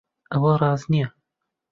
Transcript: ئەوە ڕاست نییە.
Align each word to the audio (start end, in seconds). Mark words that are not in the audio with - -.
ئەوە 0.31 0.51
ڕاست 0.61 0.85
نییە. 0.91 1.07